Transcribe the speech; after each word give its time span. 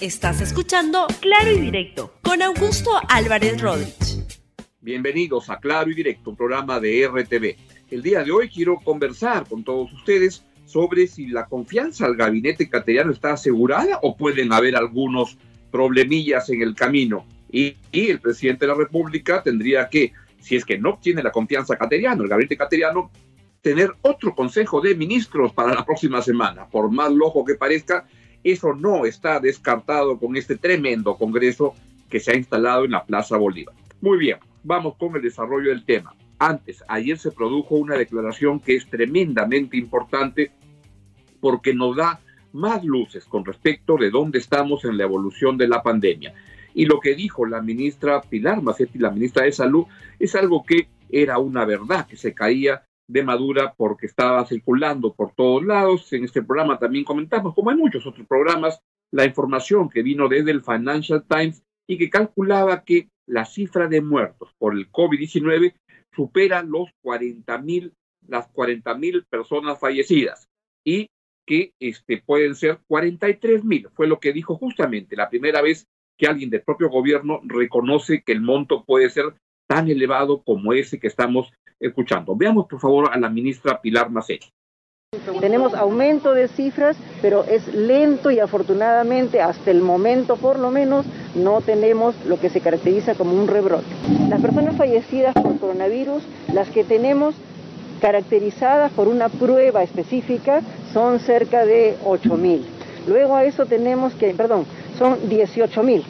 Estás 0.00 0.40
escuchando 0.40 1.06
Claro 1.20 1.52
y 1.52 1.60
Directo 1.60 2.14
con 2.22 2.42
Augusto 2.42 2.90
Álvarez 3.08 3.60
Rodríguez. 3.60 4.42
Bienvenidos 4.80 5.48
a 5.50 5.58
Claro 5.58 5.90
y 5.90 5.94
Directo, 5.94 6.34
programa 6.34 6.80
de 6.80 7.06
RTV. 7.06 7.56
El 7.90 8.02
día 8.02 8.24
de 8.24 8.32
hoy 8.32 8.48
quiero 8.48 8.76
conversar 8.76 9.46
con 9.48 9.62
todos 9.62 9.92
ustedes 9.92 10.44
sobre 10.64 11.06
si 11.06 11.28
la 11.28 11.46
confianza 11.46 12.06
al 12.06 12.16
gabinete 12.16 12.68
cateriano 12.68 13.12
está 13.12 13.34
asegurada 13.34 14.00
o 14.02 14.16
pueden 14.16 14.52
haber 14.52 14.74
algunos 14.76 15.38
problemillas 15.70 16.50
en 16.50 16.62
el 16.62 16.74
camino. 16.74 17.24
Y, 17.50 17.76
y 17.92 18.10
el 18.10 18.20
presidente 18.20 18.66
de 18.66 18.72
la 18.72 18.78
República 18.78 19.42
tendría 19.42 19.88
que, 19.88 20.12
si 20.40 20.56
es 20.56 20.64
que 20.64 20.76
no 20.76 20.90
obtiene 20.90 21.22
la 21.22 21.30
confianza 21.30 21.76
cateriano, 21.76 22.24
el 22.24 22.28
gabinete 22.28 22.56
cateriano, 22.56 23.10
tener 23.60 23.94
otro 24.02 24.34
consejo 24.34 24.80
de 24.80 24.94
ministros 24.94 25.52
para 25.52 25.72
la 25.72 25.84
próxima 25.86 26.20
semana. 26.20 26.68
Por 26.68 26.90
más 26.90 27.12
loco 27.12 27.44
que 27.44 27.54
parezca, 27.54 28.06
eso 28.44 28.74
no 28.74 29.06
está 29.06 29.40
descartado 29.40 30.18
con 30.18 30.36
este 30.36 30.56
tremendo 30.56 31.16
Congreso 31.16 31.74
que 32.08 32.20
se 32.20 32.32
ha 32.32 32.36
instalado 32.36 32.84
en 32.84 32.92
la 32.92 33.04
Plaza 33.04 33.36
Bolívar. 33.36 33.74
Muy 34.00 34.18
bien, 34.18 34.38
vamos 34.62 34.96
con 34.96 35.16
el 35.16 35.22
desarrollo 35.22 35.70
del 35.70 35.84
tema. 35.84 36.14
Antes, 36.38 36.84
ayer 36.88 37.18
se 37.18 37.32
produjo 37.32 37.76
una 37.76 37.96
declaración 37.96 38.60
que 38.60 38.76
es 38.76 38.88
tremendamente 38.88 39.76
importante 39.76 40.52
porque 41.40 41.74
nos 41.74 41.96
da 41.96 42.20
más 42.52 42.84
luces 42.84 43.24
con 43.24 43.44
respecto 43.44 43.96
de 43.96 44.10
dónde 44.10 44.38
estamos 44.38 44.84
en 44.84 44.96
la 44.96 45.04
evolución 45.04 45.56
de 45.56 45.68
la 45.68 45.82
pandemia. 45.82 46.34
Y 46.74 46.86
lo 46.86 47.00
que 47.00 47.14
dijo 47.14 47.46
la 47.46 47.62
ministra 47.62 48.20
Pilar 48.20 48.62
Macetti, 48.62 48.98
la 48.98 49.10
ministra 49.10 49.44
de 49.44 49.52
Salud, 49.52 49.86
es 50.18 50.34
algo 50.34 50.64
que 50.64 50.88
era 51.10 51.38
una 51.38 51.64
verdad, 51.64 52.06
que 52.06 52.16
se 52.16 52.34
caía 52.34 52.84
de 53.08 53.22
Madura 53.22 53.74
porque 53.76 54.06
estaba 54.06 54.44
circulando 54.46 55.14
por 55.14 55.34
todos 55.34 55.64
lados. 55.64 56.12
En 56.12 56.24
este 56.24 56.42
programa 56.42 56.78
también 56.78 57.04
comentamos, 57.04 57.54
como 57.54 57.70
en 57.70 57.78
muchos 57.78 58.06
otros 58.06 58.26
programas, 58.26 58.80
la 59.10 59.24
información 59.24 59.88
que 59.88 60.02
vino 60.02 60.28
desde 60.28 60.50
el 60.50 60.62
Financial 60.62 61.24
Times 61.28 61.62
y 61.86 61.98
que 61.98 62.10
calculaba 62.10 62.84
que 62.84 63.08
la 63.26 63.44
cifra 63.44 63.88
de 63.88 64.00
muertos 64.00 64.50
por 64.58 64.74
el 64.74 64.90
COVID-19 64.90 65.74
supera 66.14 66.62
los 66.62 66.88
40 67.02 67.58
mil, 67.58 67.92
las 68.26 68.48
40 68.48 68.94
mil 68.94 69.24
personas 69.24 69.78
fallecidas 69.78 70.48
y 70.84 71.08
que 71.46 71.72
este, 71.78 72.22
pueden 72.24 72.54
ser 72.54 72.80
43 72.86 73.64
mil. 73.64 73.88
Fue 73.94 74.06
lo 74.06 74.18
que 74.18 74.32
dijo 74.32 74.56
justamente 74.56 75.16
la 75.16 75.28
primera 75.28 75.60
vez 75.62 75.86
que 76.16 76.26
alguien 76.26 76.50
del 76.50 76.62
propio 76.62 76.88
gobierno 76.90 77.40
reconoce 77.44 78.22
que 78.22 78.32
el 78.32 78.40
monto 78.40 78.84
puede 78.84 79.10
ser 79.10 79.34
tan 79.66 79.88
elevado 79.88 80.42
como 80.42 80.72
ese 80.72 81.00
que 81.00 81.06
estamos 81.06 81.52
escuchando. 81.86 82.34
Veamos, 82.36 82.66
por 82.66 82.80
favor, 82.80 83.10
a 83.12 83.18
la 83.18 83.28
ministra 83.28 83.80
Pilar 83.80 84.10
Macetti. 84.10 84.52
Tenemos 85.40 85.74
aumento 85.74 86.34
de 86.34 86.48
cifras, 86.48 86.96
pero 87.22 87.44
es 87.44 87.68
lento 87.72 88.30
y 88.30 88.40
afortunadamente 88.40 89.40
hasta 89.40 89.70
el 89.70 89.80
momento 89.80 90.36
por 90.36 90.58
lo 90.58 90.70
menos 90.70 91.06
no 91.36 91.60
tenemos 91.60 92.16
lo 92.26 92.40
que 92.40 92.50
se 92.50 92.60
caracteriza 92.60 93.14
como 93.14 93.32
un 93.32 93.46
rebrote. 93.46 93.86
Las 94.28 94.40
personas 94.40 94.76
fallecidas 94.76 95.34
por 95.34 95.58
coronavirus, 95.58 96.24
las 96.52 96.68
que 96.70 96.82
tenemos 96.82 97.36
caracterizadas 98.00 98.90
por 98.92 99.06
una 99.06 99.28
prueba 99.28 99.82
específica, 99.82 100.62
son 100.92 101.20
cerca 101.20 101.64
de 101.64 101.96
8.000. 102.04 102.62
Luego 103.06 103.36
a 103.36 103.44
eso 103.44 103.66
tenemos 103.66 104.14
que, 104.14 104.34
perdón, 104.34 104.66
son 104.98 105.16
18.000. 105.28 106.02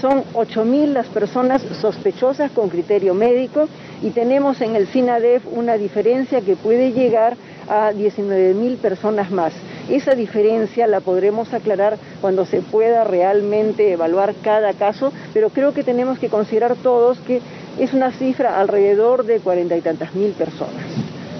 Son 0.00 0.24
8.000 0.34 0.92
las 0.92 1.06
personas 1.06 1.62
sospechosas 1.80 2.50
con 2.50 2.68
criterio 2.68 3.14
médico 3.14 3.68
y 4.02 4.10
tenemos 4.10 4.60
en 4.60 4.76
el 4.76 4.86
SINADEF 4.88 5.44
una 5.50 5.76
diferencia 5.76 6.40
que 6.40 6.56
puede 6.56 6.92
llegar 6.92 7.36
a 7.68 7.92
19 7.92 8.54
mil 8.54 8.76
personas 8.76 9.30
más. 9.30 9.52
Esa 9.88 10.14
diferencia 10.14 10.86
la 10.86 11.00
podremos 11.00 11.52
aclarar 11.54 11.98
cuando 12.20 12.44
se 12.44 12.60
pueda 12.60 13.04
realmente 13.04 13.92
evaluar 13.92 14.34
cada 14.42 14.72
caso, 14.74 15.12
pero 15.32 15.50
creo 15.50 15.72
que 15.72 15.82
tenemos 15.82 16.18
que 16.18 16.28
considerar 16.28 16.76
todos 16.76 17.18
que 17.20 17.40
es 17.78 17.92
una 17.92 18.12
cifra 18.12 18.58
alrededor 18.58 19.24
de 19.24 19.40
cuarenta 19.40 19.76
y 19.76 19.80
tantas 19.80 20.14
mil 20.14 20.32
personas. 20.32 20.84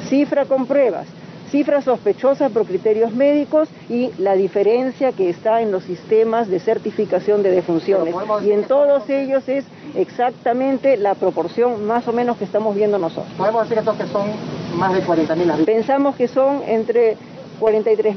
Cifra 0.09 0.47
con 0.47 0.67
pruebas 0.67 1.07
cifras 1.51 1.85
sospechosas 1.85 2.51
por 2.53 2.67
criterios 2.67 3.13
médicos 3.13 3.69
y 3.89 4.11
la 4.19 4.35
diferencia 4.35 5.13
que 5.13 5.31
está 5.31 5.61
en 5.63 5.73
los 5.73 5.85
sistemas 5.85 6.49
de 6.49 6.61
certificación 6.61 7.43
de 7.43 7.51
defunciones. 7.51 8.15
Y 8.45 8.53
en 8.53 8.65
todos 8.65 9.09
ellos 9.09 9.49
es 9.49 9.65
exactamente 9.95 10.97
la 10.97 11.15
proporción 11.15 11.87
más 11.87 12.07
o 12.09 12.13
menos 12.13 12.37
que 12.37 12.45
estamos 12.45 12.75
viendo 12.75 12.99
nosotros. 12.99 13.33
Podemos 13.37 13.69
decir 13.69 13.85
que 13.85 14.07
son 14.07 14.29
más 14.77 14.95
de 14.95 15.03
40.000 15.03 15.65
Pensamos 15.65 16.17
que 16.17 16.29
son 16.29 16.63
entre 16.67 17.17
43 17.59 18.17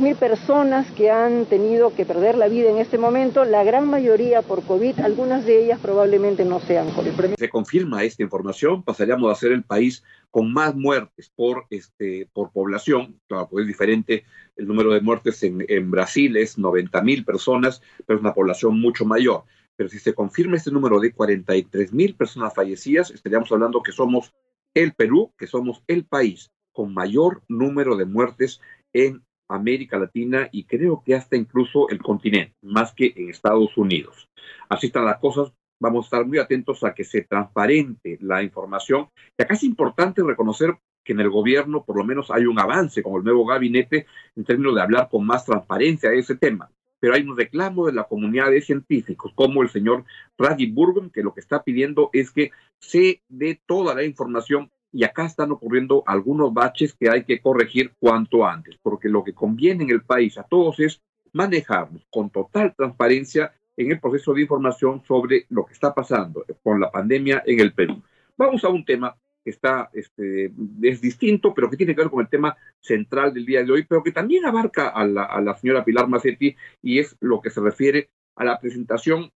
mil 0.00 0.16
personas 0.16 0.90
que 0.92 1.10
han 1.10 1.46
tenido 1.46 1.94
que 1.94 2.06
perder 2.06 2.36
la 2.36 2.48
vida 2.48 2.70
en 2.70 2.78
este 2.78 2.96
momento, 2.96 3.44
la 3.44 3.64
gran 3.64 3.88
mayoría 3.88 4.42
por 4.42 4.62
COVID, 4.64 5.00
algunas 5.00 5.44
de 5.44 5.64
ellas 5.64 5.80
probablemente 5.80 6.44
no 6.44 6.60
sean 6.60 6.90
COVID. 6.90 7.34
Se 7.36 7.48
confirma 7.48 8.04
esta 8.04 8.22
información, 8.22 8.82
pasaríamos 8.84 9.32
a 9.32 9.34
ser 9.34 9.52
el 9.52 9.64
país 9.64 10.04
con 10.30 10.52
más 10.52 10.76
muertes 10.76 11.32
por, 11.34 11.66
este, 11.70 12.28
por 12.32 12.52
población, 12.52 13.20
claro, 13.26 13.48
pues 13.50 13.62
es 13.62 13.68
diferente, 13.68 14.24
el 14.56 14.68
número 14.68 14.92
de 14.92 15.00
muertes 15.00 15.42
en, 15.42 15.64
en 15.68 15.90
Brasil 15.90 16.36
es 16.36 16.56
90 16.56 17.02
mil 17.02 17.24
personas, 17.24 17.82
pero 18.06 18.18
es 18.18 18.20
una 18.20 18.34
población 18.34 18.80
mucho 18.80 19.04
mayor. 19.04 19.42
Pero 19.74 19.88
si 19.88 19.98
se 19.98 20.14
confirma 20.14 20.56
este 20.56 20.70
número 20.70 21.00
de 21.00 21.12
43 21.12 21.92
mil 21.92 22.14
personas 22.14 22.54
fallecidas, 22.54 23.10
estaríamos 23.10 23.50
hablando 23.50 23.82
que 23.82 23.92
somos 23.92 24.32
el 24.74 24.92
Perú, 24.94 25.32
que 25.36 25.46
somos 25.46 25.82
el 25.88 26.04
país 26.04 26.50
con 26.80 26.94
mayor 26.94 27.42
número 27.46 27.94
de 27.94 28.06
muertes 28.06 28.58
en 28.94 29.22
América 29.50 29.98
Latina 29.98 30.48
y 30.50 30.64
creo 30.64 31.02
que 31.04 31.14
hasta 31.14 31.36
incluso 31.36 31.90
el 31.90 31.98
continente, 31.98 32.54
más 32.62 32.94
que 32.94 33.12
en 33.14 33.28
Estados 33.28 33.76
Unidos. 33.76 34.30
Así 34.70 34.86
están 34.86 35.04
las 35.04 35.18
cosas. 35.18 35.52
Vamos 35.78 36.06
a 36.06 36.06
estar 36.06 36.26
muy 36.26 36.38
atentos 36.38 36.82
a 36.82 36.94
que 36.94 37.04
se 37.04 37.20
transparente 37.20 38.16
la 38.22 38.42
información. 38.42 39.10
Y 39.38 39.42
acá 39.42 39.52
es 39.52 39.62
importante 39.62 40.22
reconocer 40.22 40.74
que 41.04 41.12
en 41.12 41.20
el 41.20 41.28
gobierno 41.28 41.84
por 41.84 41.98
lo 41.98 42.04
menos 42.04 42.30
hay 42.30 42.46
un 42.46 42.58
avance 42.58 43.02
con 43.02 43.16
el 43.16 43.24
nuevo 43.24 43.44
gabinete 43.44 44.06
en 44.34 44.44
términos 44.44 44.74
de 44.74 44.80
hablar 44.80 45.10
con 45.10 45.26
más 45.26 45.44
transparencia 45.44 46.08
de 46.08 46.20
ese 46.20 46.36
tema. 46.36 46.70
Pero 46.98 47.12
hay 47.12 47.28
un 47.28 47.36
reclamo 47.36 47.84
de 47.84 47.92
la 47.92 48.04
comunidad 48.04 48.50
de 48.50 48.62
científicos, 48.62 49.32
como 49.34 49.60
el 49.60 49.68
señor 49.68 50.06
Radi 50.38 50.70
Burgum, 50.70 51.10
que 51.10 51.22
lo 51.22 51.34
que 51.34 51.40
está 51.40 51.62
pidiendo 51.62 52.08
es 52.14 52.30
que 52.30 52.52
se 52.80 53.20
dé 53.28 53.60
toda 53.66 53.94
la 53.94 54.02
información 54.02 54.70
y 54.92 55.04
acá 55.04 55.26
están 55.26 55.52
ocurriendo 55.52 56.02
algunos 56.06 56.52
baches 56.52 56.94
que 56.94 57.08
hay 57.08 57.24
que 57.24 57.40
corregir 57.40 57.92
cuanto 57.98 58.44
antes, 58.44 58.76
porque 58.82 59.08
lo 59.08 59.22
que 59.22 59.34
conviene 59.34 59.84
en 59.84 59.90
el 59.90 60.02
país 60.02 60.36
a 60.38 60.42
todos 60.42 60.80
es 60.80 61.00
manejarnos 61.32 62.06
con 62.10 62.30
total 62.30 62.74
transparencia 62.76 63.52
en 63.76 63.92
el 63.92 64.00
proceso 64.00 64.34
de 64.34 64.42
información 64.42 65.02
sobre 65.06 65.46
lo 65.48 65.64
que 65.64 65.72
está 65.72 65.94
pasando 65.94 66.44
con 66.62 66.80
la 66.80 66.90
pandemia 66.90 67.42
en 67.46 67.60
el 67.60 67.72
Perú. 67.72 68.02
Vamos 68.36 68.64
a 68.64 68.68
un 68.68 68.84
tema 68.84 69.16
que 69.42 69.50
está, 69.50 69.88
este, 69.92 70.52
es 70.82 71.00
distinto, 71.00 71.54
pero 71.54 71.70
que 71.70 71.76
tiene 71.76 71.94
que 71.94 72.02
ver 72.02 72.10
con 72.10 72.20
el 72.20 72.28
tema 72.28 72.56
central 72.80 73.32
del 73.32 73.46
día 73.46 73.64
de 73.64 73.72
hoy, 73.72 73.86
pero 73.88 74.02
que 74.02 74.12
también 74.12 74.44
abarca 74.44 74.88
a 74.88 75.06
la, 75.06 75.24
a 75.24 75.40
la 75.40 75.56
señora 75.56 75.84
Pilar 75.84 76.08
Macetti 76.08 76.54
y 76.82 76.98
es 76.98 77.16
lo 77.20 77.40
que 77.40 77.50
se 77.50 77.60
refiere 77.60 78.10
a 78.36 78.44
la 78.44 78.58
presentación 78.58 79.30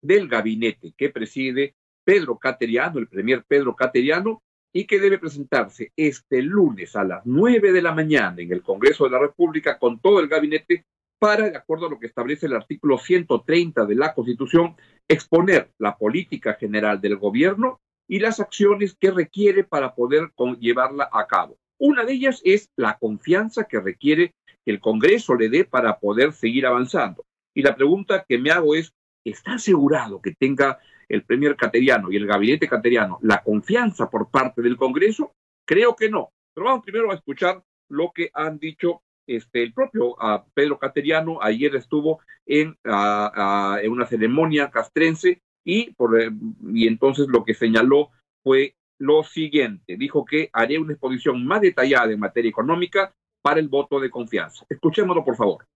del 0.00 0.28
gabinete 0.28 0.94
que 0.96 1.10
preside 1.10 1.74
Pedro 2.04 2.38
Cateriano, 2.38 2.98
el 2.98 3.08
premier 3.08 3.44
Pedro 3.46 3.76
Cateriano, 3.76 4.42
y 4.72 4.86
que 4.86 5.00
debe 5.00 5.18
presentarse 5.18 5.92
este 5.96 6.42
lunes 6.42 6.94
a 6.96 7.04
las 7.04 7.24
9 7.24 7.72
de 7.72 7.82
la 7.82 7.92
mañana 7.92 8.40
en 8.40 8.52
el 8.52 8.62
Congreso 8.62 9.04
de 9.04 9.10
la 9.10 9.18
República 9.18 9.78
con 9.78 10.00
todo 10.00 10.20
el 10.20 10.28
gabinete 10.28 10.84
para, 11.18 11.50
de 11.50 11.56
acuerdo 11.56 11.86
a 11.86 11.90
lo 11.90 11.98
que 11.98 12.06
establece 12.06 12.46
el 12.46 12.54
artículo 12.54 12.98
130 12.98 13.86
de 13.86 13.94
la 13.94 14.14
Constitución, 14.14 14.76
exponer 15.08 15.72
la 15.78 15.96
política 15.96 16.54
general 16.54 17.00
del 17.00 17.16
gobierno 17.16 17.80
y 18.06 18.20
las 18.20 18.40
acciones 18.40 18.96
que 18.98 19.10
requiere 19.10 19.64
para 19.64 19.94
poder 19.94 20.32
llevarla 20.60 21.08
a 21.12 21.26
cabo. 21.26 21.56
Una 21.78 22.04
de 22.04 22.12
ellas 22.12 22.40
es 22.44 22.70
la 22.76 22.98
confianza 22.98 23.64
que 23.64 23.80
requiere 23.80 24.34
que 24.64 24.72
el 24.72 24.80
Congreso 24.80 25.34
le 25.34 25.48
dé 25.48 25.64
para 25.64 25.98
poder 25.98 26.32
seguir 26.32 26.66
avanzando. 26.66 27.24
Y 27.54 27.62
la 27.62 27.74
pregunta 27.74 28.24
que 28.28 28.38
me 28.38 28.50
hago 28.50 28.74
es, 28.74 28.92
¿está 29.24 29.54
asegurado 29.54 30.20
que 30.20 30.34
tenga 30.34 30.78
el 31.08 31.24
Premier 31.24 31.56
Cateriano 31.56 32.10
y 32.12 32.16
el 32.16 32.26
gabinete 32.26 32.68
Cateriano 32.68 33.18
la 33.22 33.42
confianza 33.42 34.10
por 34.10 34.30
parte 34.30 34.62
del 34.62 34.76
Congreso? 34.76 35.34
Creo 35.64 35.96
que 35.96 36.10
no. 36.10 36.32
Pero 36.54 36.66
vamos 36.66 36.84
primero 36.84 37.10
a 37.10 37.14
escuchar 37.14 37.62
lo 37.88 38.12
que 38.12 38.30
han 38.34 38.58
dicho 38.58 39.02
este, 39.26 39.62
el 39.62 39.72
propio 39.72 40.10
uh, 40.12 40.42
Pedro 40.54 40.78
Cateriano. 40.78 41.38
Ayer 41.42 41.76
estuvo 41.76 42.20
en, 42.46 42.70
uh, 42.84 43.76
en, 43.80 43.92
una 43.92 44.06
ceremonia 44.06 44.70
castrense 44.70 45.42
y, 45.64 45.92
por, 45.92 46.20
eh, 46.20 46.30
y 46.72 46.86
entonces 46.86 47.26
lo 47.28 47.44
que 47.44 47.54
señaló 47.54 48.10
fue 48.42 48.74
lo 48.98 49.22
siguiente. 49.22 49.96
Dijo 49.96 50.24
que 50.24 50.50
haría 50.52 50.80
una 50.80 50.94
exposición 50.94 51.46
más 51.46 51.60
detallada 51.60 52.10
en 52.10 52.20
materia 52.20 52.48
económica 52.48 53.14
para 53.42 53.60
el 53.60 53.68
voto 53.68 54.00
de 54.00 54.10
confianza. 54.10 54.64
Escuchémoslo, 54.68 55.24
por 55.24 55.36
favor. 55.36 55.66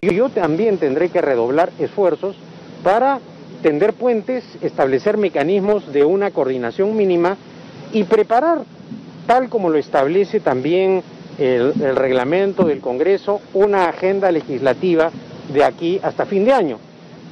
Yo 0.00 0.30
también 0.30 0.78
tendré 0.78 1.10
que 1.10 1.20
redoblar 1.20 1.70
esfuerzos 1.78 2.36
para 2.82 3.20
tender 3.62 3.94
puentes, 3.94 4.44
establecer 4.60 5.16
mecanismos 5.16 5.92
de 5.92 6.04
una 6.04 6.30
coordinación 6.30 6.96
mínima 6.96 7.36
y 7.92 8.04
preparar, 8.04 8.62
tal 9.26 9.48
como 9.48 9.70
lo 9.70 9.78
establece 9.78 10.40
también 10.40 11.02
el, 11.38 11.72
el 11.80 11.96
reglamento 11.96 12.64
del 12.64 12.80
Congreso, 12.80 13.40
una 13.54 13.86
agenda 13.86 14.30
legislativa 14.30 15.10
de 15.52 15.64
aquí 15.64 16.00
hasta 16.02 16.26
fin 16.26 16.44
de 16.44 16.52
año. 16.52 16.78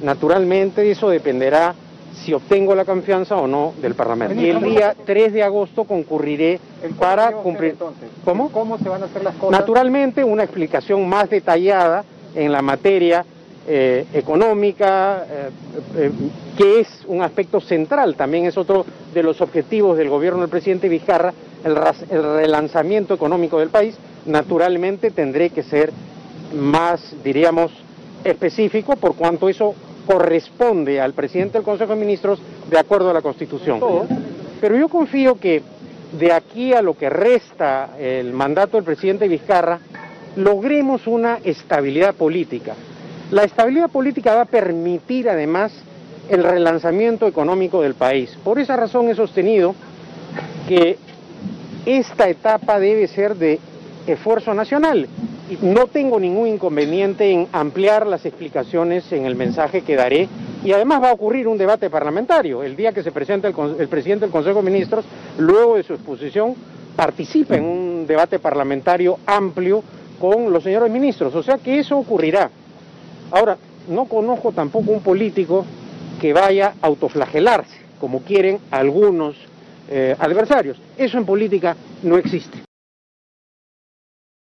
Naturalmente 0.01 0.89
eso 0.89 1.09
dependerá 1.09 1.75
si 2.13 2.33
obtengo 2.33 2.75
la 2.75 2.85
confianza 2.85 3.35
o 3.37 3.47
no 3.47 3.73
del 3.81 3.95
Parlamento. 3.95 4.39
Y 4.39 4.49
el 4.49 4.61
día 4.61 4.95
3 5.05 5.33
de 5.33 5.43
agosto 5.43 5.85
concurriré 5.85 6.59
para 6.99 7.31
cumplir... 7.31 7.75
¿Cómo? 8.23 8.51
¿Cómo 8.51 8.77
se 8.77 8.89
van 8.89 9.03
a 9.03 9.05
hacer 9.05 9.23
las 9.23 9.35
cosas? 9.35 9.59
Naturalmente 9.59 10.23
una 10.23 10.43
explicación 10.43 11.07
más 11.07 11.29
detallada 11.29 12.03
en 12.35 12.51
la 12.51 12.61
materia 12.61 13.25
eh, 13.67 14.07
económica, 14.13 15.23
eh, 15.29 15.49
eh, 15.95 16.11
que 16.57 16.79
es 16.79 16.87
un 17.07 17.21
aspecto 17.21 17.61
central, 17.61 18.15
también 18.15 18.45
es 18.45 18.57
otro 18.57 18.85
de 19.13 19.21
los 19.21 19.39
objetivos 19.39 19.97
del 19.97 20.09
gobierno 20.09 20.41
del 20.41 20.49
presidente 20.49 20.89
Vizcarra, 20.89 21.33
el, 21.63 21.77
el 22.09 22.23
relanzamiento 22.23 23.13
económico 23.13 23.59
del 23.59 23.69
país, 23.69 23.95
naturalmente 24.25 25.11
tendré 25.11 25.51
que 25.51 25.61
ser 25.61 25.91
más, 26.55 27.15
diríamos, 27.23 27.71
específico 28.23 28.95
por 28.95 29.15
cuanto 29.15 29.47
eso 29.47 29.75
corresponde 30.07 30.99
al 30.99 31.13
presidente 31.13 31.59
del 31.59 31.63
Consejo 31.63 31.93
de 31.93 31.99
Ministros 31.99 32.41
de 32.69 32.79
acuerdo 32.79 33.11
a 33.11 33.13
la 33.13 33.21
Constitución. 33.21 33.79
Pero 34.59 34.75
yo 34.75 34.89
confío 34.89 35.35
que 35.39 35.61
de 36.17 36.33
aquí 36.33 36.73
a 36.73 36.81
lo 36.81 36.95
que 36.95 37.09
resta 37.09 37.91
el 37.99 38.33
mandato 38.33 38.77
del 38.77 38.83
presidente 38.83 39.27
Vizcarra, 39.27 39.79
logremos 40.35 41.07
una 41.07 41.39
estabilidad 41.43 42.15
política. 42.15 42.75
La 43.31 43.43
estabilidad 43.43 43.89
política 43.89 44.35
va 44.35 44.41
a 44.41 44.45
permitir 44.45 45.29
además 45.29 45.71
el 46.29 46.43
relanzamiento 46.43 47.27
económico 47.27 47.81
del 47.81 47.95
país. 47.95 48.37
Por 48.43 48.59
esa 48.59 48.77
razón 48.77 49.09
he 49.09 49.15
sostenido 49.15 49.73
que 50.67 50.97
esta 51.85 52.29
etapa 52.29 52.79
debe 52.79 53.07
ser 53.07 53.35
de 53.35 53.59
esfuerzo 54.05 54.53
nacional 54.53 55.07
no 55.61 55.87
tengo 55.87 56.19
ningún 56.19 56.47
inconveniente 56.47 57.31
en 57.31 57.47
ampliar 57.51 58.07
las 58.07 58.25
explicaciones 58.25 59.11
en 59.11 59.25
el 59.25 59.35
mensaje 59.35 59.81
que 59.81 59.95
daré 59.95 60.29
y 60.63 60.71
además 60.71 61.03
va 61.03 61.09
a 61.09 61.13
ocurrir 61.13 61.47
un 61.47 61.57
debate 61.57 61.89
parlamentario. 61.89 62.63
El 62.63 62.75
día 62.75 62.93
que 62.93 63.03
se 63.03 63.11
presente 63.11 63.47
el, 63.47 63.87
presidente 63.87 64.25
del 64.25 64.31
Consejo 64.31 64.61
de 64.61 64.69
Ministros, 64.71 65.05
luego 65.37 65.75
de 65.75 65.83
su 65.83 65.93
exposición, 65.93 66.55
participa 66.95 67.55
en 67.55 67.65
un 67.65 68.05
debate 68.07 68.39
parlamentario 68.39 69.19
amplio 69.25 69.83
con 70.19 70.51
los 70.51 70.63
señores 70.63 70.91
ministros. 70.91 71.35
O 71.35 71.43
sea 71.43 71.57
que 71.57 71.79
eso 71.79 71.97
ocurrirá. 71.97 72.49
Ahora, 73.31 73.57
no 73.87 74.05
conozco 74.05 74.51
tampoco 74.51 74.91
un 74.91 75.01
político 75.01 75.65
que 76.19 76.33
vaya 76.33 76.75
a 76.81 76.87
autoflagelarse, 76.87 77.81
como 77.99 78.23
quieren 78.23 78.59
algunos 78.69 79.35
eh, 79.89 80.15
adversarios. 80.19 80.79
Eso 80.97 81.17
en 81.17 81.25
política 81.25 81.75
no 82.03 82.17
existe. 82.17 82.59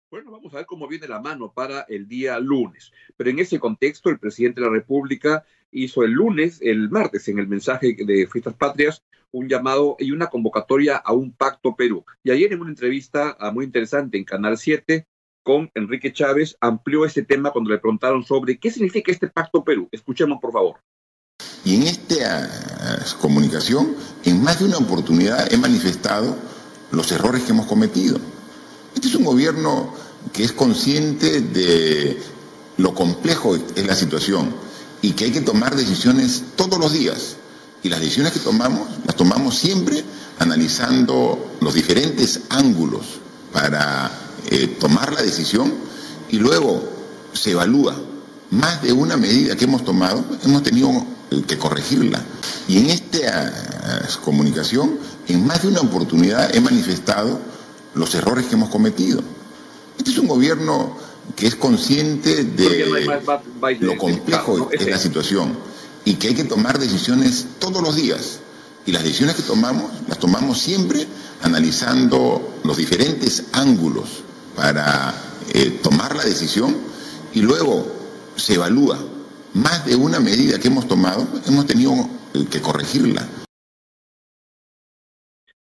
Bueno, 0.08 0.30
vamos 0.30 0.54
a 0.54 0.58
ver 0.58 0.66
cómo 0.66 0.86
viene 0.86 1.08
la 1.08 1.20
mano 1.20 1.52
para 1.52 1.80
el 1.88 2.06
día 2.06 2.38
lunes. 2.38 2.92
Pero 3.16 3.30
en 3.30 3.40
ese 3.40 3.58
contexto, 3.58 4.08
el 4.08 4.20
presidente 4.20 4.60
de 4.60 4.68
la 4.68 4.72
República 4.72 5.44
hizo 5.72 6.04
el 6.04 6.12
lunes, 6.12 6.60
el 6.62 6.88
martes, 6.88 7.28
en 7.28 7.40
el 7.40 7.48
mensaje 7.48 7.96
de 7.98 8.26
Fiestas 8.28 8.54
Patrias, 8.54 9.02
un 9.32 9.48
llamado 9.48 9.96
y 9.98 10.12
una 10.12 10.28
convocatoria 10.28 10.96
a 10.96 11.12
un 11.12 11.32
pacto 11.32 11.74
Perú. 11.74 12.04
Y 12.22 12.30
ayer 12.30 12.52
en 12.52 12.60
una 12.60 12.70
entrevista 12.70 13.36
ah, 13.38 13.50
muy 13.50 13.64
interesante 13.64 14.16
en 14.16 14.24
Canal 14.24 14.56
7 14.56 15.06
con 15.46 15.70
Enrique 15.76 16.12
Chávez, 16.12 16.56
amplió 16.60 17.06
ese 17.06 17.22
tema 17.22 17.52
cuando 17.52 17.70
le 17.70 17.78
preguntaron 17.78 18.24
sobre 18.24 18.58
qué 18.58 18.72
significa 18.72 19.12
este 19.12 19.28
pacto 19.28 19.62
Perú. 19.62 19.88
Escuchemos, 19.92 20.40
por 20.42 20.52
favor. 20.52 20.80
Y 21.64 21.76
en 21.76 21.84
esta 21.84 22.44
ah, 22.44 23.04
comunicación, 23.20 23.94
en 24.24 24.42
más 24.42 24.58
de 24.58 24.64
una 24.64 24.78
oportunidad 24.78 25.52
he 25.52 25.56
manifestado 25.56 26.36
los 26.90 27.12
errores 27.12 27.44
que 27.44 27.52
hemos 27.52 27.66
cometido 27.66 28.18
este 28.96 29.08
es 29.08 29.14
un 29.14 29.24
gobierno 29.24 29.92
que 30.32 30.42
es 30.42 30.52
consciente 30.52 31.42
de 31.42 32.18
lo 32.78 32.94
complejo 32.94 33.54
es 33.54 33.86
la 33.86 33.94
situación 33.94 34.54
y 35.02 35.12
que 35.12 35.26
hay 35.26 35.32
que 35.32 35.42
tomar 35.42 35.76
decisiones 35.76 36.42
todos 36.56 36.78
los 36.78 36.94
días. 36.94 37.36
Y 37.82 37.90
las 37.90 38.00
decisiones 38.00 38.32
que 38.32 38.40
tomamos, 38.40 38.88
las 39.04 39.14
tomamos 39.14 39.54
siempre 39.58 40.02
analizando 40.38 41.58
los 41.60 41.74
diferentes 41.74 42.40
ángulos 42.48 43.20
para 43.52 44.10
eh, 44.50 44.76
tomar 44.78 45.12
la 45.12 45.22
decisión 45.22 45.72
y 46.28 46.38
luego 46.38 46.82
se 47.32 47.52
evalúa. 47.52 47.94
Más 48.50 48.80
de 48.82 48.92
una 48.92 49.16
medida 49.16 49.56
que 49.56 49.64
hemos 49.64 49.84
tomado, 49.84 50.24
hemos 50.44 50.62
tenido 50.62 51.04
que 51.46 51.58
corregirla. 51.58 52.22
Y 52.68 52.78
en 52.78 52.90
esta 52.90 53.48
eh, 53.48 54.08
comunicación, 54.24 54.98
en 55.28 55.46
más 55.46 55.62
de 55.62 55.68
una 55.68 55.80
oportunidad 55.80 56.54
he 56.54 56.60
manifestado 56.60 57.40
los 57.94 58.14
errores 58.14 58.46
que 58.46 58.54
hemos 58.54 58.68
cometido. 58.68 59.20
Este 59.98 60.10
es 60.10 60.18
un 60.18 60.28
gobierno 60.28 60.96
que 61.34 61.48
es 61.48 61.56
consciente 61.56 62.44
de 62.44 62.86
lo 63.80 63.96
complejo 63.96 64.70
es 64.70 64.86
la 64.86 64.98
situación 64.98 65.56
y 66.04 66.14
que 66.14 66.28
hay 66.28 66.34
que 66.34 66.44
tomar 66.44 66.78
decisiones 66.78 67.46
todos 67.58 67.82
los 67.82 67.96
días. 67.96 68.38
Y 68.84 68.92
las 68.92 69.02
decisiones 69.02 69.34
que 69.34 69.42
tomamos, 69.42 69.90
las 70.06 70.18
tomamos 70.20 70.60
siempre 70.60 71.04
analizando 71.42 72.60
los 72.62 72.76
diferentes 72.76 73.46
ángulos 73.52 74.22
para 74.56 75.14
eh, 75.54 75.78
tomar 75.82 76.16
la 76.16 76.24
decisión 76.24 76.74
y 77.34 77.42
luego 77.42 77.86
se 78.36 78.54
evalúa. 78.54 78.98
Más 79.54 79.86
de 79.86 79.94
una 79.94 80.18
medida 80.18 80.58
que 80.58 80.68
hemos 80.68 80.88
tomado, 80.88 81.26
hemos 81.46 81.66
tenido 81.66 81.92
que 82.50 82.60
corregirla. 82.60 83.26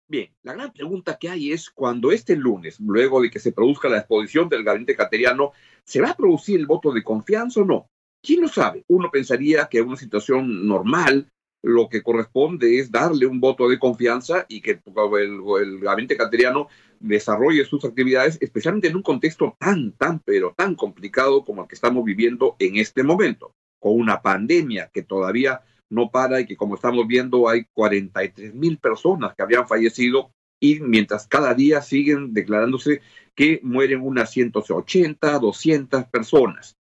Bien, 0.06 0.30
la 0.42 0.52
gran 0.52 0.72
pregunta 0.72 1.18
que 1.18 1.28
hay 1.28 1.52
es 1.52 1.70
cuando 1.70 2.12
este 2.12 2.36
lunes, 2.36 2.78
luego 2.78 3.20
de 3.20 3.30
que 3.30 3.40
se 3.40 3.52
produzca 3.52 3.88
la 3.88 3.98
exposición 3.98 4.48
del 4.48 4.62
gabinete 4.62 4.94
cateriano, 4.94 5.52
¿se 5.84 6.00
va 6.00 6.10
a 6.10 6.16
producir 6.16 6.60
el 6.60 6.66
voto 6.66 6.92
de 6.92 7.02
confianza 7.02 7.60
o 7.60 7.64
no? 7.64 7.88
¿Quién 8.22 8.42
lo 8.42 8.48
sabe? 8.48 8.84
Uno 8.88 9.10
pensaría 9.10 9.66
que 9.66 9.78
en 9.78 9.88
una 9.88 9.96
situación 9.96 10.66
normal 10.66 11.28
lo 11.62 11.88
que 11.88 12.02
corresponde 12.02 12.78
es 12.78 12.90
darle 12.90 13.26
un 13.26 13.40
voto 13.40 13.68
de 13.68 13.78
confianza 13.78 14.44
y 14.48 14.60
que 14.60 14.72
el, 14.72 15.40
el 15.62 15.80
gabinete 15.80 16.16
cateriano 16.16 16.68
desarrolle 17.08 17.64
sus 17.64 17.84
actividades, 17.84 18.38
especialmente 18.40 18.88
en 18.88 18.96
un 18.96 19.02
contexto 19.02 19.56
tan, 19.58 19.92
tan, 19.92 20.20
pero 20.20 20.54
tan 20.56 20.74
complicado 20.74 21.44
como 21.44 21.62
el 21.62 21.68
que 21.68 21.74
estamos 21.74 22.04
viviendo 22.04 22.56
en 22.58 22.76
este 22.76 23.02
momento, 23.02 23.52
con 23.78 23.98
una 23.98 24.22
pandemia 24.22 24.90
que 24.92 25.02
todavía 25.02 25.62
no 25.90 26.10
para 26.10 26.40
y 26.40 26.46
que 26.46 26.56
como 26.56 26.74
estamos 26.74 27.06
viendo 27.06 27.48
hay 27.48 27.66
43 27.74 28.54
mil 28.54 28.78
personas 28.78 29.34
que 29.34 29.42
habían 29.42 29.68
fallecido 29.68 30.32
y 30.60 30.80
mientras 30.80 31.26
cada 31.26 31.52
día 31.52 31.82
siguen 31.82 32.32
declarándose 32.32 33.02
que 33.34 33.60
mueren 33.62 34.00
unas 34.00 34.30
180, 34.30 35.38
200 35.38 36.04
personas. 36.06 36.76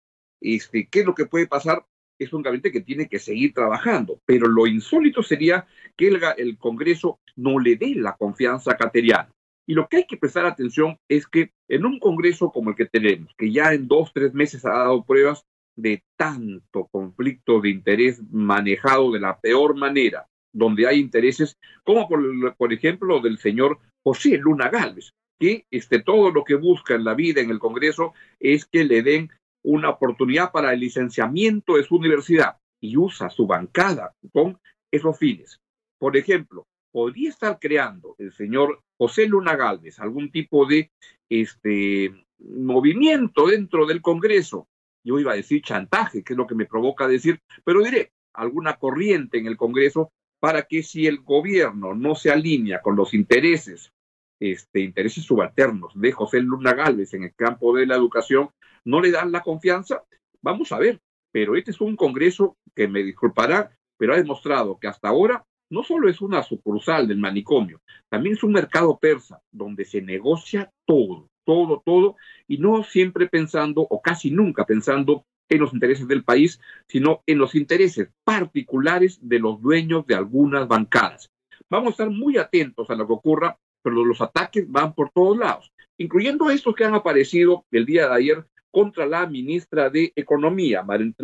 Este, 0.42 0.88
¿Qué 0.88 1.02
es 1.02 1.06
lo 1.06 1.16
que 1.16 1.28
puede 1.28 1.48
pasar? 1.48 1.86
Es 2.20 2.34
un 2.34 2.42
gabinete 2.42 2.72
que 2.74 2.82
tiene 2.82 3.08
que 3.08 3.20
seguir 3.20 3.54
trabajando, 3.54 4.20
pero 4.26 4.48
lo 4.48 4.68
insólito 4.68 5.24
sería 5.24 5.66
que 5.96 6.10
el, 6.10 6.58
Congreso 6.58 7.20
no 7.38 7.60
le 7.60 7.78
dé 7.78 7.96
la 7.96 8.18
confianza 8.18 8.72
a. 8.72 9.30
Y 9.70 9.76
lo 9.76 9.88
que 9.88 9.98
hay 9.98 10.06
que 10.08 10.18
prestar 10.18 10.48
atención 10.48 10.98
es 11.08 11.28
que 11.28 11.52
en 11.68 11.86
un 11.86 12.00
Congreso 12.00 12.52
como 12.52 12.72
el 12.72 12.76
que 12.76 12.88
tenemos, 12.88 13.32
que 13.38 13.52
ya 13.52 13.72
en 13.72 13.88
dos, 13.88 14.12
tres 14.12 14.34
meses 14.34 14.66
ha 14.66 14.72
dado 14.72 15.06
pruebas 15.06 15.46
de 15.76 16.04
tanto 16.18 16.88
conflicto 16.88 17.62
de 17.62 17.70
interés 17.70 18.20
manejado 18.32 19.12
de 19.12 19.20
la 19.20 19.40
peor 19.40 19.76
manera, 19.76 20.26
donde 20.52 20.88
hay 20.88 21.00
intereses, 21.00 21.56
como 21.84 22.10
por, 22.10 22.74
ejemplo 22.74 23.20
del 23.20 23.38
señor 23.38 23.78
José 24.04 24.40
Luna 24.40 24.70
Gálvez, 24.70 25.12
que 25.40 25.68
este, 25.70 26.02
todo 26.02 26.32
lo 26.32 26.44
que 26.44 26.56
busca 26.56 26.96
en 26.96 27.04
la 27.04 27.14
vida 27.14 27.40
en 27.40 27.52
el 27.52 27.60
Congreso 27.60 28.14
es 28.40 28.66
que 28.66 28.84
le 28.86 29.04
den 29.04 29.30
una 29.64 29.92
oportunidad 29.92 30.52
para 30.52 30.74
el 30.74 30.80
licenciamiento 30.80 31.76
de 31.76 31.84
su 31.84 31.98
universidad 31.98 32.58
y 32.82 32.98
usa 32.98 33.30
su 33.30 33.46
bancada 33.46 34.16
con 34.34 34.58
esos 34.92 35.16
fines. 35.20 35.60
Por 36.00 36.18
ejemplo, 36.18 36.66
podría 36.92 37.30
estar 37.30 37.60
creando 37.60 38.16
el 38.18 38.32
señor 38.34 38.82
José 38.98 39.28
Luna 39.28 39.56
Gálvez 39.56 40.00
algún 40.00 40.32
tipo 40.32 40.66
de 40.66 40.92
este, 41.30 42.14
movimiento 42.40 43.48
dentro 43.48 43.86
del 43.86 44.02
Congreso 44.02 44.68
yo 45.04 45.20
iba 45.20 45.32
a 45.32 45.36
decir 45.36 45.62
chantaje, 45.62 46.24
que 46.24 46.34
es 46.34 46.38
lo 46.38 46.48
que 46.48 46.56
me 46.56 46.66
provoca 46.66 47.08
decir, 47.08 47.40
pero 47.64 47.84
diré 47.84 48.12
alguna 48.34 48.78
corriente 48.78 49.38
en 49.38 49.48
el 49.48 49.58
Congreso 49.58 50.12
para 50.40 50.64
que 50.64 50.84
si 50.84 51.08
el 51.08 51.20
gobierno 51.20 51.96
no 51.96 52.16
se 52.16 52.32
alinea 52.32 52.82
con 52.82 52.96
los 52.96 53.14
intereses, 53.14 53.92
este, 54.40 54.82
intereses 54.82 55.24
subalternos 55.24 56.00
de 56.00 56.12
José 56.12 56.42
Luna 56.42 56.74
Gálvez 56.74 57.14
en 57.14 57.24
el 57.24 57.36
campo 57.36 57.76
de 57.76 57.86
la 57.86 57.96
educación, 57.96 58.52
no 58.86 59.02
le 59.02 59.12
dan 59.12 59.32
la 59.32 59.42
confianza, 59.42 60.04
vamos 60.42 60.72
a 60.72 60.80
ver. 60.80 61.00
Pero 61.32 61.56
este 61.56 61.72
es 61.72 61.82
un 61.82 61.96
Congreso 61.96 62.58
que 62.76 62.88
me 62.88 63.04
disculpará, 63.04 63.76
pero 63.98 64.14
ha 64.14 64.18
demostrado 64.18 64.80
que 64.80 64.88
hasta 64.88 65.10
ahora 65.10 65.46
no 65.70 65.84
solo 65.84 66.10
es 66.10 66.22
una 66.22 66.44
sucursal 66.44 67.08
del 67.08 67.18
manicomio, 67.18 67.82
también 68.10 68.36
es 68.36 68.44
un 68.44 68.54
mercado 68.54 68.98
persa 68.98 69.42
donde 69.52 69.86
se 69.86 70.02
negocia 70.02 70.72
todo 70.86 71.30
todo, 71.50 71.82
todo, 71.84 72.16
y 72.48 72.60
no 72.60 72.84
siempre 72.84 73.28
pensando, 73.28 73.82
o 73.82 74.04
casi 74.04 74.30
nunca 74.30 74.68
pensando 74.68 75.26
en 75.50 75.60
los 75.62 75.74
intereses 75.74 76.08
del 76.08 76.24
país, 76.24 76.62
sino 76.88 77.24
en 77.26 77.40
los 77.40 77.56
intereses 77.56 78.10
particulares 78.24 79.18
de 79.20 79.40
los 79.40 79.60
dueños 79.60 80.06
de 80.06 80.14
algunas 80.14 80.68
bancadas. 80.68 81.32
Vamos 81.68 81.88
a 81.88 81.92
estar 81.92 82.12
muy 82.12 82.38
atentos 82.38 82.88
a 82.92 82.94
lo 82.94 83.08
que 83.08 83.14
ocurra, 83.14 83.58
pero 83.82 84.06
los 84.06 84.22
ataques 84.22 84.70
van 84.70 84.94
por 84.94 85.10
todos 85.10 85.40
lados, 85.40 85.72
incluyendo 85.98 86.52
estos 86.52 86.76
que 86.76 86.86
han 86.86 86.94
aparecido 86.94 87.66
el 87.72 87.88
día 87.88 88.08
de 88.08 88.16
ayer 88.16 88.46
contra 88.70 89.08
la 89.08 89.26
ministra 89.26 89.90
de 89.90 90.14
Economía, 90.16 90.84
María 90.84 91.16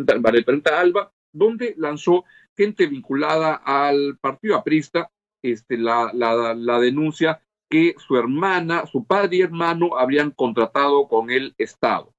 Alba, 0.76 1.12
donde 1.32 1.76
lanzó 1.78 2.24
gente 2.56 2.86
vinculada 2.86 3.54
al 3.54 4.18
partido 4.20 4.56
aprista 4.56 5.10
este, 5.42 5.78
la, 5.78 6.10
la, 6.12 6.54
la 6.54 6.80
denuncia 6.80 7.40
que 7.68 7.94
su 7.98 8.16
hermana, 8.16 8.86
su 8.86 9.04
padre 9.04 9.36
y 9.36 9.42
hermano 9.42 9.96
habrían 9.98 10.30
contratado 10.30 11.08
con 11.08 11.30
el 11.30 11.54
Estado. 11.58 12.14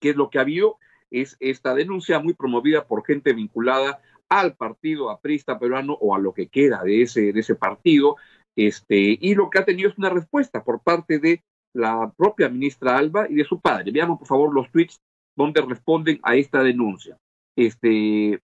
¿Qué 0.00 0.10
es 0.10 0.16
lo 0.16 0.30
que 0.30 0.38
ha 0.38 0.42
habido? 0.42 0.78
Es 1.10 1.36
esta 1.40 1.74
denuncia 1.74 2.18
muy 2.20 2.34
promovida 2.34 2.86
por 2.86 3.04
gente 3.04 3.32
vinculada 3.32 4.00
al 4.28 4.56
partido 4.56 5.10
aprista 5.10 5.58
peruano 5.58 5.92
o 6.00 6.14
a 6.14 6.18
lo 6.18 6.32
que 6.32 6.48
queda 6.48 6.82
de 6.82 7.02
ese, 7.02 7.32
de 7.32 7.40
ese 7.40 7.54
partido, 7.54 8.16
este, 8.56 9.18
y 9.20 9.34
lo 9.34 9.50
que 9.50 9.58
ha 9.58 9.64
tenido 9.64 9.90
es 9.90 9.98
una 9.98 10.08
respuesta 10.08 10.64
por 10.64 10.80
parte 10.80 11.18
de 11.18 11.42
la 11.74 12.12
propia 12.16 12.48
ministra 12.48 12.96
Alba 12.96 13.26
y 13.28 13.34
de 13.34 13.44
su 13.44 13.60
padre. 13.60 13.90
Veamos, 13.90 14.18
por 14.18 14.28
favor, 14.28 14.54
los 14.54 14.70
tweets 14.70 15.00
donde 15.36 15.60
responden 15.62 16.18
a 16.22 16.36
esta 16.36 16.62
denuncia. 16.62 17.18
Este, 17.56 18.40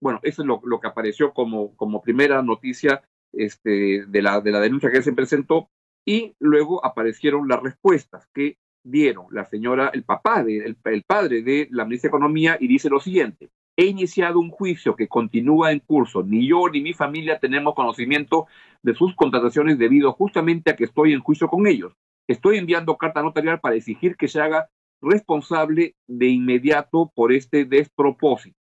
bueno, 0.00 0.20
eso 0.22 0.42
es 0.42 0.48
lo, 0.48 0.80
que 0.80 0.86
apareció 0.86 1.32
como, 1.32 1.74
como 1.76 2.02
primera 2.02 2.42
noticia 2.42 3.02
este, 3.32 4.04
de, 4.06 4.22
la, 4.22 4.40
de 4.40 4.52
la 4.52 4.60
denuncia 4.60 4.90
que 4.90 5.02
se 5.02 5.12
presentó 5.12 5.68
y 6.06 6.34
luego 6.38 6.84
aparecieron 6.84 7.48
las 7.48 7.62
respuestas 7.62 8.26
que 8.32 8.56
dieron 8.82 9.26
la 9.30 9.44
señora, 9.44 9.90
el 9.92 10.04
papá, 10.04 10.42
de, 10.42 10.74
el, 10.84 11.02
padre 11.04 11.42
de 11.42 11.68
la 11.70 11.84
ministra 11.84 12.08
de 12.08 12.16
Economía 12.16 12.56
y 12.58 12.68
dice 12.68 12.88
lo 12.88 13.00
siguiente, 13.00 13.50
he 13.76 13.86
iniciado 13.86 14.40
un 14.40 14.50
juicio 14.50 14.96
que 14.96 15.08
continúa 15.08 15.70
en 15.72 15.80
curso. 15.80 16.22
Ni 16.22 16.48
yo 16.48 16.68
ni 16.68 16.80
mi 16.80 16.94
familia 16.94 17.38
tenemos 17.38 17.74
conocimiento 17.74 18.46
de 18.82 18.94
sus 18.94 19.14
contrataciones 19.14 19.78
debido 19.78 20.12
justamente 20.12 20.70
a 20.70 20.76
que 20.76 20.84
estoy 20.84 21.12
en 21.12 21.20
juicio 21.20 21.48
con 21.48 21.66
ellos. 21.66 21.92
Estoy 22.26 22.58
enviando 22.58 22.96
carta 22.96 23.22
notarial 23.22 23.60
para 23.60 23.76
exigir 23.76 24.16
que 24.16 24.28
se 24.28 24.40
haga 24.40 24.68
responsable 25.00 25.94
de 26.06 26.26
inmediato 26.26 27.12
por 27.14 27.32
este 27.32 27.64
despropósito. 27.64 28.58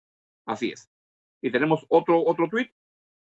Así 0.46 0.72
es. 0.72 0.90
Y 1.42 1.52
tenemos 1.52 1.86
otro, 1.90 2.24
otro 2.24 2.48
tuit 2.50 2.72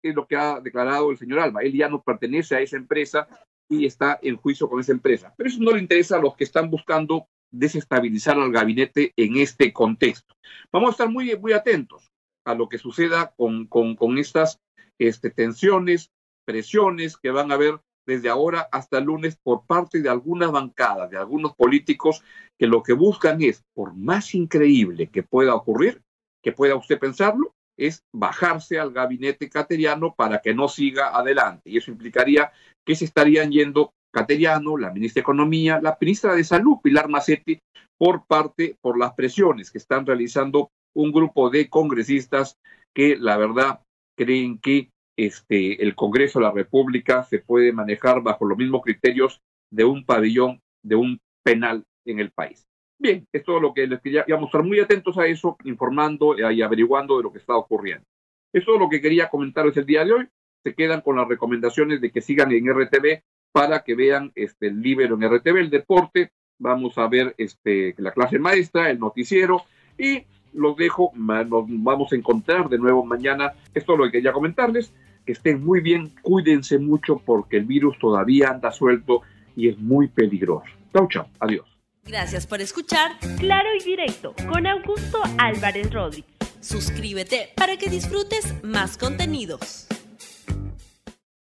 es 0.01 0.15
lo 0.15 0.27
que 0.27 0.36
ha 0.36 0.60
declarado 0.60 1.12
el 1.12 1.17
señor 1.17 1.39
Alba. 1.39 1.62
Él 1.62 1.74
ya 1.74 1.89
no 1.89 2.01
pertenece 2.01 2.55
a 2.55 2.62
esa 2.62 2.77
empresa 2.77 3.27
y 3.69 3.86
está 3.86 4.19
en 4.22 4.38
juicio 4.38 4.69
con 4.69 4.79
esa 4.79 4.91
empresa. 4.91 5.34
Pero 5.36 5.50
eso 5.50 5.62
no 5.62 5.72
le 5.72 5.81
interesa 5.81 6.17
a 6.17 6.22
los 6.22 6.36
que 6.36 6.43
están 6.43 6.69
buscando 6.69 7.27
desestabilizar 7.51 8.38
al 8.38 8.51
gabinete 8.51 9.13
en 9.15 9.38
este 9.38 9.74
contexto. 9.74 10.36
Vamos 10.72 10.89
a 10.89 10.91
estar 10.91 11.10
muy, 11.10 11.36
muy 11.38 11.53
atentos 11.53 12.12
a 12.45 12.53
lo 12.53 12.69
que 12.69 12.77
suceda 12.77 13.34
con, 13.36 13.65
con, 13.67 13.95
con 13.95 14.17
estas 14.17 14.62
este, 15.00 15.31
tensiones, 15.31 16.12
presiones 16.45 17.17
que 17.17 17.31
van 17.31 17.51
a 17.51 17.55
haber 17.55 17.79
desde 18.05 18.29
ahora 18.29 18.67
hasta 18.72 19.00
el 19.00 19.05
lunes 19.05 19.36
por 19.36 19.65
parte 19.65 20.01
de 20.01 20.10
algunas 20.10 20.51
bancadas, 20.51 21.10
de 21.10 21.17
algunos 21.17 21.55
políticos 21.55 22.24
que 22.57 22.67
lo 22.67 22.84
que 22.84 22.93
buscan 22.93 23.41
es, 23.41 23.63
por 23.74 23.95
más 23.95 24.36
increíble 24.36 25.10
que 25.10 25.24
pueda 25.24 25.55
ocurrir, 25.55 26.03
que 26.43 26.51
pueda 26.51 26.75
usted 26.75 27.00
pensarlo, 27.00 27.54
es 27.77 28.03
bajarse 28.13 28.79
al 28.79 28.91
gabinete 28.91 29.50
cateriano 29.50 30.13
para 30.15 30.39
que 30.41 30.53
no 30.53 30.67
siga 30.67 31.15
adelante. 31.15 31.70
Y 31.70 31.77
eso 31.77 31.91
implicaría 31.91 32.51
que 32.86 32.96
se 32.96 33.05
estarían 33.05 33.51
yendo 33.51 33.91
Cateriano, 34.15 34.77
la 34.77 34.94
ministra 34.94 35.20
de 35.20 35.24
Economía, 35.24 35.82
la 35.82 35.98
ministra 36.00 36.34
de 36.34 36.46
Salud, 36.46 36.77
Pilar 36.82 37.10
Macetti, 37.10 37.60
por 37.98 38.25
parte, 38.25 38.77
por 38.82 38.98
las 38.98 39.13
presiones 39.13 39.72
que 39.72 39.77
están 39.77 40.05
realizando 40.05 40.70
un 40.96 41.12
grupo 41.12 41.50
de 41.50 41.70
congresistas 41.70 42.55
que 42.96 43.17
la 43.17 43.36
verdad 43.36 43.82
creen 44.17 44.58
que 44.60 44.89
este, 45.17 45.84
el 45.84 45.96
Congreso 45.96 46.39
de 46.39 46.46
la 46.46 46.53
República 46.53 47.25
se 47.25 47.39
puede 47.39 47.74
manejar 47.74 48.22
bajo 48.22 48.46
los 48.46 48.58
mismos 48.58 48.84
criterios 48.84 49.41
de 49.70 49.84
un 49.84 50.05
pabellón, 50.05 50.62
de 50.82 50.96
un 50.96 51.20
penal 51.44 51.84
en 52.05 52.20
el 52.20 52.32
país. 52.32 52.63
Bien, 52.98 53.28
es 53.32 53.44
todo 53.44 53.60
lo 53.60 53.74
que 53.74 53.88
les 53.88 54.00
quería, 54.02 54.24
íbamos 54.28 54.52
muy 54.64 54.80
atentos 54.80 55.18
a 55.18 55.28
eso, 55.28 55.58
informando 55.66 56.36
y 56.38 56.62
averiguando 56.62 57.18
de 57.18 57.24
lo 57.24 57.32
que 57.32 57.40
está 57.40 57.56
ocurriendo. 57.56 58.06
Es 58.54 58.64
todo 58.64 58.80
lo 58.80 58.90
que 58.90 59.02
quería 59.02 59.30
comentarles 59.30 59.75
el 59.78 59.86
día 59.86 60.06
de 60.06 60.14
hoy. 60.14 60.28
Se 60.64 60.74
quedan 60.74 61.02
con 61.02 61.18
las 61.18 61.28
recomendaciones 61.28 62.00
de 62.00 62.10
que 62.10 62.22
sigan 62.22 62.52
en 62.54 62.74
RTV 62.74 63.22
para 63.52 63.84
que 63.84 63.96
vean 63.96 64.32
este, 64.36 64.68
el 64.68 64.82
libro 64.82 65.16
en 65.16 65.30
RTV, 65.30 65.58
el 65.58 65.70
deporte. 65.70 66.32
Vamos 66.58 66.98
a 66.98 67.08
ver 67.08 67.36
este, 67.38 67.94
la 67.98 68.12
clase 68.12 68.40
maestra, 68.40 68.90
el 68.90 68.98
noticiero 68.98 69.64
y 69.98 70.24
los 70.54 70.78
dejo. 70.78 71.12
Nos 71.16 71.66
vamos 71.68 72.14
a 72.14 72.16
encontrar 72.16 72.70
de 72.70 72.78
nuevo 72.78 73.06
mañana. 73.06 73.52
Esto 73.74 73.94
es 73.94 74.00
lo 74.00 74.06
que 74.06 74.12
quería 74.14 74.32
comentarles. 74.32 74.94
Que 75.25 75.34
estén 75.34 75.64
muy 75.64 75.82
bien, 75.82 76.14
cuídense 76.22 76.80
mucho 76.80 77.22
porque 77.25 77.58
el 77.58 77.66
virus 77.66 77.98
todavía 78.00 78.50
anda 78.50 78.72
suelto 78.72 79.22
y 79.56 79.68
es 79.70 79.78
muy 79.78 80.08
peligroso. 80.08 80.72
Chau, 80.94 81.08
chau. 81.10 81.25
Adiós. 81.40 81.75
Gracias 82.07 82.45
por 82.45 82.62
escuchar 82.62 83.17
Claro 83.39 83.69
y 83.79 83.83
Directo 83.83 84.35
con 84.47 84.67
Augusto 84.67 85.19
Álvarez 85.39 85.91
Rodríguez. 85.91 86.29
Suscríbete 86.62 87.50
para 87.55 87.77
que 87.77 87.89
disfrutes 87.89 88.53
más 88.63 88.95
contenidos. 88.95 89.88